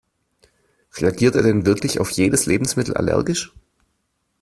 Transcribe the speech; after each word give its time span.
Reagiert 0.95 1.35
er 1.35 1.43
denn 1.43 1.67
wirklich 1.67 1.99
auf 1.99 2.09
jedes 2.09 2.47
Lebensmittel 2.47 2.97
allergisch? 2.97 3.53